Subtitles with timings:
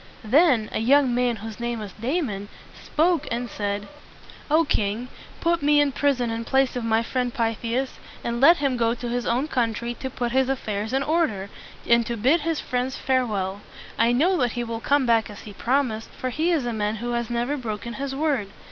[0.23, 3.87] Then a young man whose name was Da mon spoke and said,
[4.49, 5.09] "O king!
[5.41, 8.77] put me in prison in place of my friend Pyth i as, and let him
[8.77, 11.51] go to his own country to put his affairs in order,
[11.87, 13.61] and to bid his friends fare well.
[13.99, 16.95] I know that he will come back as he promised, for he is a man
[16.95, 18.47] who has never broken his word.